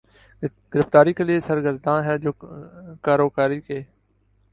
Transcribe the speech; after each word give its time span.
گرفتاری 0.73 1.13
کے 1.13 1.23
لیے 1.23 1.39
سرگرداں 1.47 2.01
ہے 2.03 2.17
جو 2.17 2.31
کاروکاری 3.03 3.59
کے 3.61 3.81